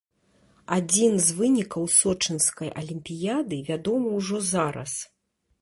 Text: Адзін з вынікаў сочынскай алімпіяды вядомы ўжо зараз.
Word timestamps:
Адзін 0.77 1.13
з 1.25 1.35
вынікаў 1.41 1.83
сочынскай 1.99 2.73
алімпіяды 2.83 3.63
вядомы 3.71 4.19
ўжо 4.19 4.37
зараз. 4.53 5.01